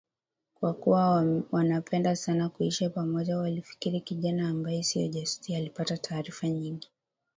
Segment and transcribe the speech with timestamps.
[0.53, 6.89] Kwakuwa wanapendana sana na kuishi pamoja walifikiri kijana ambaye sio jasusi alipata taarifa nyingi